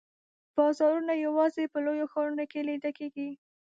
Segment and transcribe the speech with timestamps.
[0.57, 3.29] بازارونه یوازي په لویو ښارونو کې لیده کیږي.